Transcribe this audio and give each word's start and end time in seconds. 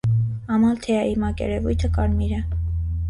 Ամալթեայի 0.55 1.13
մակերևույթը 1.25 1.91
կարմիր 1.99 2.37
է։ 2.39 2.41